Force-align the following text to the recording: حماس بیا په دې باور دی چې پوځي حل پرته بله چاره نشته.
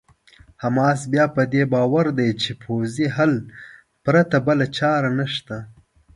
حماس 0.63 0.99
بیا 1.13 1.25
په 1.35 1.41
دې 1.53 1.63
باور 1.73 2.05
دی 2.17 2.29
چې 2.41 2.51
پوځي 2.63 3.07
حل 3.15 3.33
پرته 4.05 4.37
بله 4.47 4.65
چاره 4.77 5.09
نشته. 5.19 5.55